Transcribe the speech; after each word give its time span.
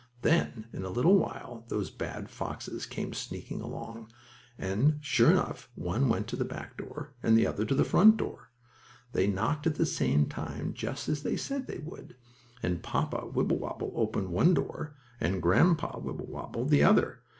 Then, 0.23 0.65
in 0.73 0.83
a 0.83 0.89
little 0.89 1.15
while, 1.15 1.63
those 1.67 1.91
bad 1.91 2.27
foxes 2.27 2.87
came 2.87 3.13
sneaking 3.13 3.61
along. 3.61 4.07
And, 4.57 4.97
sure 5.05 5.29
enough, 5.29 5.69
one 5.75 6.09
went 6.09 6.25
to 6.29 6.35
the 6.35 6.43
back 6.43 6.75
door 6.75 7.13
and 7.21 7.37
the 7.37 7.45
other 7.45 7.65
to 7.65 7.75
the 7.75 7.83
front 7.83 8.17
door. 8.17 8.49
They 9.13 9.27
knocked 9.27 9.67
at 9.67 9.75
the 9.75 9.85
same 9.85 10.25
time, 10.25 10.73
just 10.73 11.07
as 11.07 11.21
they 11.21 11.33
had 11.33 11.39
said 11.39 11.67
they 11.67 11.77
would, 11.85 12.15
and 12.63 12.81
Papa 12.81 13.27
Wibblewobble 13.27 13.93
opened 13.95 14.29
one 14.31 14.55
door 14.55 14.95
and 15.19 15.39
Grandpa 15.39 15.99
Wibblewobble 15.99 16.65
the 16.65 16.83
other. 16.83 17.19